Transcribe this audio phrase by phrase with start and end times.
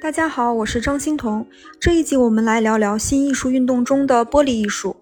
[0.00, 1.44] 大家好，我是张欣彤。
[1.80, 4.94] 这一集我们来聊聊新艺术运动中的玻璃艺术。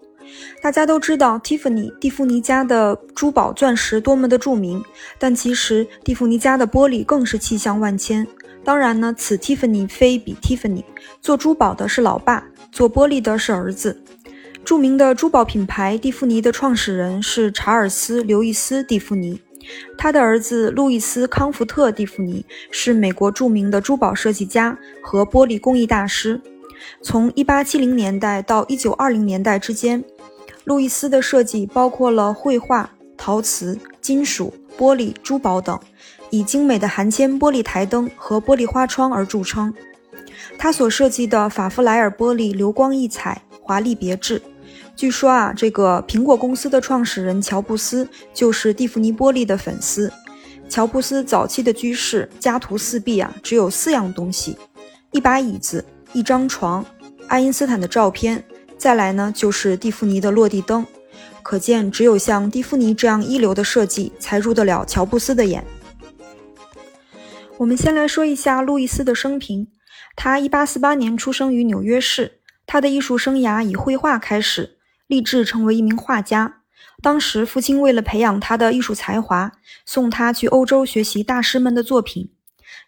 [0.61, 4.83] 大家都知道，Tiffany 蒂芙尼家的珠宝钻石多么的著名，
[5.19, 8.25] 但其实蒂芙尼家的玻璃更是气象万千。
[8.63, 10.83] 当然呢，此 Tiffany 非彼 Tiffany，
[11.21, 14.01] 做珠宝的是老爸，做玻璃的是儿子。
[14.63, 19.39] 著名的珠宝品牌蒂芙尼的创始人是查尔斯·刘易斯·蒂芙尼。
[19.97, 26.41] 他的儿子路易斯·康福特·蒂芙尼是美国著名的珠宝设计家和玻璃工艺大师。
[27.01, 30.03] 从1870年代到1920年代之间，
[30.65, 35.79] 路易斯的设计包括了绘画、陶瓷、金属、玻璃、珠宝等，
[36.29, 39.73] 以精美的含铅玻璃台灯和玻璃花窗而著称。
[40.57, 44.41] 他所设计的法夫莱尔玻璃流光溢彩，华丽别致。
[44.95, 50.11] 据说啊，这个苹果公司的创始人乔布斯就是蒂芙尼玻璃的粉丝。
[50.69, 54.57] 乔布斯早期的居室家徒四壁啊，只有四样东西：
[55.11, 56.83] 一把椅子、一张床、
[57.27, 58.43] 爱因斯坦的照片，
[58.77, 60.85] 再来呢就是蒂芙尼的落地灯。
[61.43, 65.63] 可见，只有像蒂芙尼这样一流的设计，才入得了乔布斯的眼。
[67.57, 69.67] 我们先来说一下路易斯的生平。
[70.15, 74.74] 他1848年出生于纽约市，他的艺术生涯以绘画开始。
[75.07, 76.61] 立志成为一名画家。
[77.01, 79.51] 当时，父亲为了培养他的艺术才华，
[79.85, 82.31] 送他去欧洲学习大师们的作品。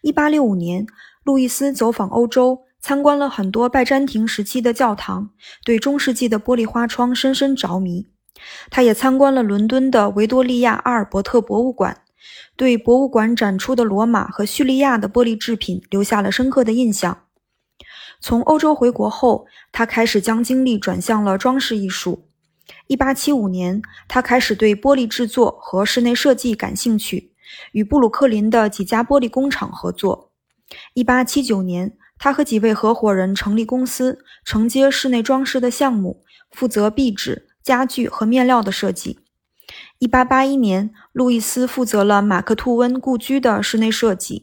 [0.02, 0.86] 1865年，
[1.24, 5.30] 路易斯走访欧洲，参观了很多拜占庭时期的教堂，
[5.64, 8.06] 对中世纪的玻璃花窗深深着迷。
[8.70, 12.02] 他也参观了伦敦的维多利亚阿尔伯特博物馆，
[12.56, 17.24] 对博物馆展出的罗马和叙利亚的玻璃制品留下了深刻的印象。
[18.20, 22.26] 从欧洲回国后，他开始将精力转向了装饰艺术。
[22.88, 27.32] 1875年，他开始对玻璃制作和室内设计感兴趣，
[27.72, 30.32] 与布鲁克林的几家玻璃工厂合作。
[30.94, 39.20] 1879年，他和几位合伙人成立公司，承接室内装饰的项目，负责壁纸、家具和面料的设计。
[40.00, 44.42] 1881年，路易斯负责了马克吐温故居的室内设计。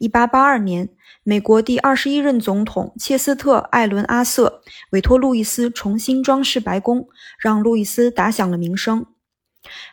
[0.00, 0.88] 1882年。
[1.28, 7.08] 美国第二十一任总统切斯特·艾伦·阿瑟委托路易斯重新装饰白宫，
[7.40, 9.04] 让路易斯打响了名声。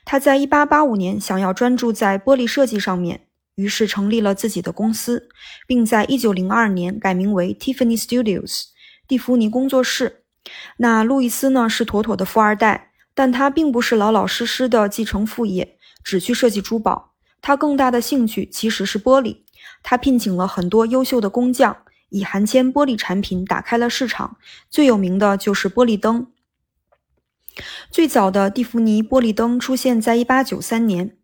[0.05, 3.21] 他在1885年想要专注在玻璃设计上面，
[3.55, 5.27] 于是成立了自己的公司，
[5.65, 8.65] 并在1902年改名为 Tiffany Studios（
[9.07, 10.25] 蒂芙尼工作室）。
[10.77, 17.15] 那路易斯呢是妥妥的富二代，但他并不是老老实实的继承父业，只去设计珠宝。
[17.41, 19.42] 他更大的兴趣其实是玻璃。
[19.83, 21.77] 他聘请了很多优秀的工匠，
[22.09, 24.37] 以含铅玻璃产品打开了市场。
[24.69, 26.27] 最有名的就是玻璃灯。
[27.91, 31.17] 最早的蒂芙尼玻璃灯出现在1893年。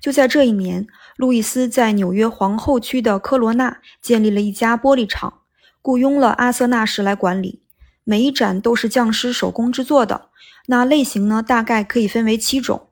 [0.00, 0.86] 就在这一年，
[1.16, 5.40] 路易斯在纽约皇后区的科罗纳建立了一家玻璃厂，
[5.80, 7.62] 雇佣了阿瑟纳什来管理。
[8.04, 10.28] 每一盏都是匠师手工制作的。
[10.66, 12.88] 那类型呢，大概可以分为七种：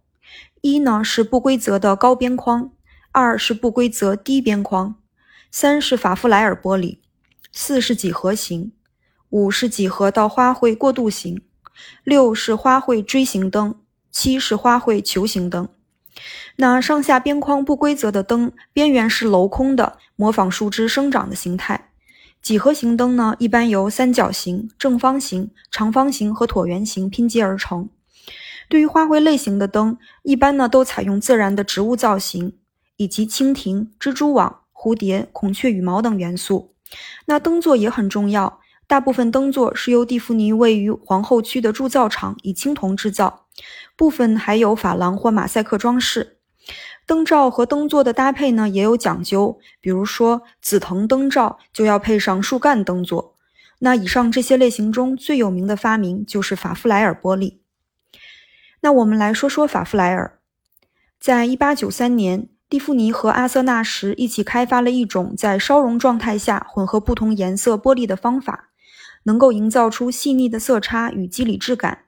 [0.60, 2.72] 一呢是不规则的高边框，
[3.12, 4.96] 二是不规则低边框。
[5.50, 6.98] 三是法夫莱尔玻璃，
[7.50, 8.70] 四是几何形，
[9.30, 11.42] 五是几何到花卉过渡型，
[12.04, 13.74] 六是花卉锥形灯，
[14.12, 15.68] 七是花卉球形灯。
[16.56, 21.90] 那上下边框不规则的灯，边缘是镂空的，模仿树枝生长的形态。
[22.40, 27.88] 几何形灯呢，一般由三角形、正方形、长方形和椭圆形拼接而成。
[28.68, 32.56] 对于花卉类型的灯，一般呢都采用自然的植物造型，
[32.96, 34.59] 以及蜻蜓、蜘蛛网。
[34.82, 36.74] 蝴蝶、孔雀羽毛等元素，
[37.26, 38.60] 那灯座也很重要。
[38.86, 43.44] 大部分灯座是由蒂芙尼位于皇后区的铸造厂以青铜制造，
[43.94, 46.38] 部分还有珐琅或马赛克装饰。
[47.04, 53.36] 灯罩和灯座的搭配呢也有讲究，比如说紫藤灯罩就要配上树干灯座。
[53.80, 57.58] 那以上这些类型中最有名的发明就是法夫莱尔玻璃。
[58.80, 60.38] 那我们来说说法夫莱尔，
[61.20, 62.48] 在一八九三年。
[62.70, 68.70] 蒂芙尼和阿瑟纳什一起开发了一种在烧熔状态下混合不同颜色玻璃的方法，
[69.24, 72.04] 能够营造出细腻的色差与肌理质感。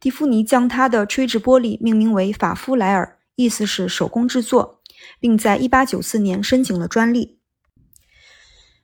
[0.00, 4.80] 蒂芙尼将它的吹制玻璃命名为法夫莱尔，意思是手工制作，
[5.20, 7.38] 并在1894年申请了专利。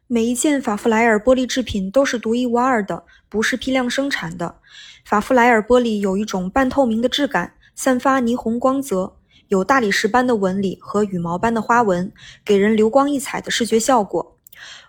[0.06, 4.61] 每一件法夫莱尔玻璃制品都是独一无二的，不是批量生产的。
[5.05, 9.18] 法夫莱尔玻璃有一种半透明的质感，散发霓虹光泽。
[9.49, 12.12] 有大理石般的纹理和羽毛般的花纹，
[12.45, 14.39] 给人流光溢彩的视觉效果。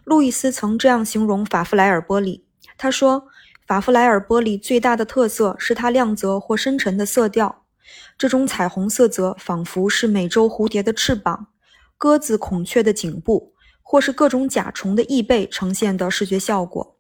[0.04, 2.42] 路易斯曾这样形容法夫莱尔玻璃
[2.78, 3.28] ：“他说，
[3.66, 7.64] 法夫莱尔玻璃最大的特色是它亮泽或深沉的色调。
[8.18, 11.48] 这种彩虹色泽仿佛是美洲蝴蝶的翅膀、
[11.98, 16.98] 鸽子、孔雀的颈部，或是各种甲虫的翼背呈现的视觉效果。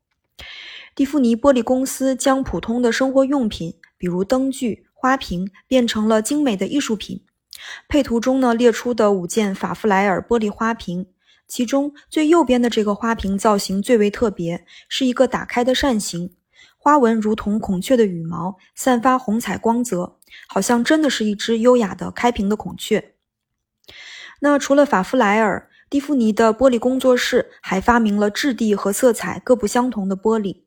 [0.95, 7.21] 蒂芙尼玻璃公司将普通的生活用品，比如灯具、花瓶，变成了精美的艺术品。
[7.87, 11.07] 配图中呢列出的五件法夫莱尔玻璃花瓶，
[11.47, 16.31] 其中最右边的这个花瓶造型最为特别，是一个打开的扇形，
[16.77, 20.17] 花纹如同孔雀的羽毛，散发红彩光泽，
[20.47, 23.13] 好像真的是一只优雅的开屏的孔雀。
[24.41, 30.61] 那除了法夫莱尔，蒂芙尼的玻璃工作室还发明了质地和色彩各不相同的玻璃。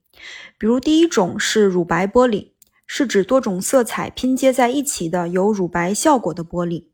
[0.59, 2.52] 比如，第一种是乳白玻璃，
[2.94, 6.89] 是指多种色彩拼接在一起的有乳白效果的玻璃。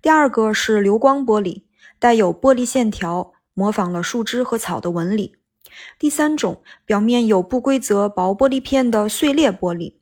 [0.00, 1.64] 第二个是流光玻璃，
[1.98, 5.34] 带有玻璃线条，模仿了树枝和草的纹理。
[5.98, 9.96] 第三种，表面有不规则薄玻璃片的碎裂玻璃。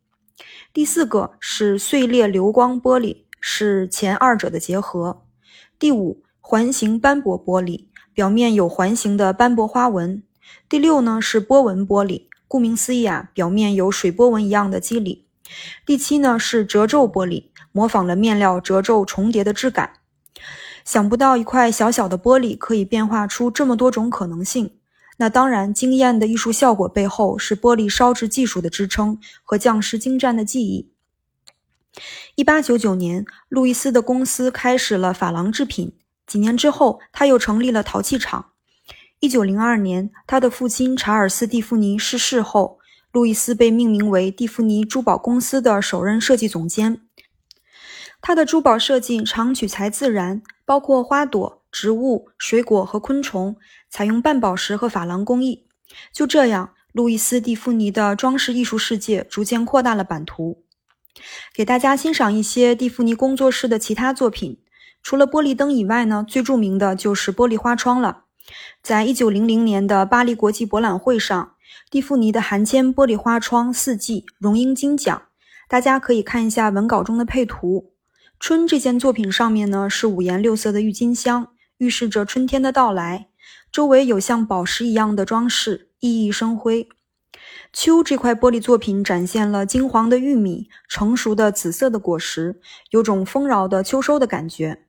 [0.70, 5.22] 第四个是碎裂流光玻璃，是前二者的结合。
[5.78, 10.22] 第五，环形斑驳玻璃，表面有环形的斑驳花纹。
[10.68, 12.26] 第六呢是波纹玻璃。
[12.52, 15.24] 顾名思义啊，表面有水波纹一样的肌理。
[15.86, 19.94] 第七呢是褶皱玻璃，模仿了面料褶皱重叠的质感。
[20.84, 24.74] 想不到一块小小的玻璃可以变化出这么多种可能性。
[25.16, 30.92] 那当然，惊艳的艺术效果背后是玻璃烧制技术的支撑和匠师精湛的技艺。
[32.34, 35.94] 一八九九年，路易斯的公司开始了珐琅制品。
[36.26, 38.51] 几年之后，他又成立了陶器厂。
[39.22, 42.80] 一九零二年，他的父亲查尔斯·蒂芙尼逝世后，
[43.12, 47.02] 路易斯被命名为蒂芙尼珠宝公司的首任设计总监。
[48.20, 53.54] 他的珠宝设计常取材自然，包括花朵、植物、水果和昆虫，
[53.88, 55.68] 采用半宝石和珐琅工艺。
[56.12, 60.64] 就这样，路易斯·蒂芙尼的装饰艺术世界逐渐扩大了版图。
[61.54, 64.58] 给大家欣赏一些蒂芙尼工作室的其他作品。
[65.00, 68.24] 除了玻璃灯以外呢，最著名的就是玻璃花窗了。
[68.82, 71.54] 在一九零零年的巴黎国际博览会上，
[71.90, 75.22] 蒂芙尼的含铅玻璃花窗四季荣膺金奖。
[75.68, 77.92] 大家可以看一下文稿中的配图。
[78.38, 81.48] 春这件作品上面呢是五颜六色的郁金香，
[81.78, 83.28] 预示着春天的到来。
[83.70, 86.88] 周围有像宝石一样的装饰，熠熠生辉。
[87.72, 92.60] 秋这块玻璃作品展现了金黄的玉米、成熟的紫色的果实，
[92.90, 94.84] 有种丰饶的秋收的感觉。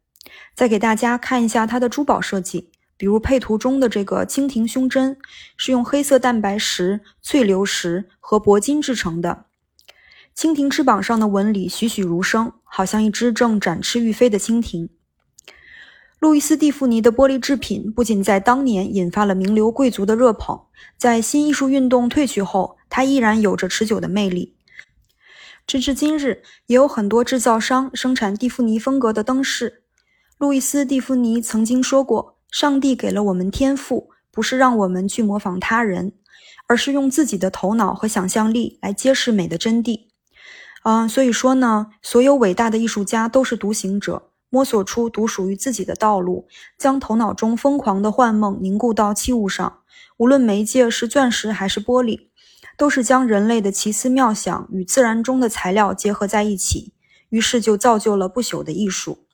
[0.54, 2.73] 再给大家看一下它的珠宝设计。
[3.04, 5.18] 比如配图中的这个蜻蜓胸针，
[5.58, 9.44] 是用黑色蛋白石、翠流石和铂金制成的。
[10.34, 14.90] 蜻蜓翅膀上的纹理栩栩如生，好像一只正展翅欲飞的蜻蜓。
[16.18, 20.62] 路易斯·蒂芙尼的玻璃制品不仅在当年引发了名流贵族的热捧，
[20.98, 24.56] 在新艺术运动退去后，它依然有着持久的魅力。
[25.68, 29.84] 直至今日，也有很多制造商生产蒂芙尼风格的灯饰。
[30.38, 32.33] 路易斯·蒂芙尼曾经说过。
[32.54, 36.14] 上帝给了我们天赋，不是让我们去模仿他人，
[36.68, 40.02] 而是用自己的头脑和想象力来揭示美的真谛。
[40.84, 46.48] 嗯，所以说呢，所有伟大的艺术家都是独行者，摸索出独属于自己的道路，
[46.78, 49.80] 将头脑中疯狂的幻梦凝固到器物上。
[50.18, 52.28] 无论媒介是钻石还是玻璃，
[52.78, 56.94] 都是将人类的奇思妙想与自然中的材料结合在一起，
[57.30, 59.26] 于是就造就了不朽的艺术。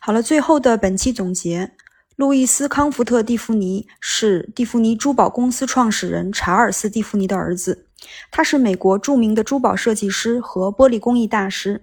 [0.00, 1.74] 好了，最后的本期总结。
[2.18, 7.86] 路易斯·康福特·蒂芙尼是蒂芙尼珠宝公司创始人查尔斯·蒂芙尼的儿子，
[8.32, 11.80] 他是美国著名的珠宝设计师和玻璃工艺大师，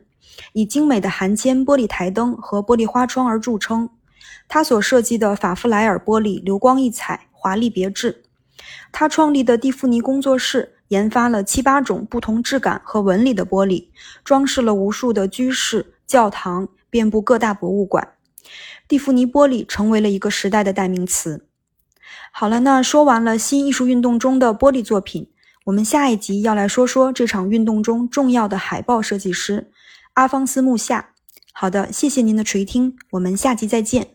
[0.51, 3.89] 以精美的含铅玻璃台灯和玻璃花窗而著称。
[4.49, 8.23] 他所设计的法夫莱尔玻璃流光溢彩，华丽别致。
[8.91, 13.87] 他创立的蒂芙尼工作室研发了七八种不同质感和纹理的玻璃，
[14.25, 18.05] 装饰了无数的居室、教堂，遍布各大博物馆。
[18.87, 21.47] 蒂芙尼玻璃成为了一个时代的代名词。
[22.31, 25.29] 好了，那说完了新艺术运动中的玻璃作品，
[25.65, 29.71] 我们下一集要来说说这场运动中重要的海报设计师
[30.13, 31.11] 阿方斯·穆夏。
[31.53, 34.14] 好的，谢谢您的垂听，我们下集再见。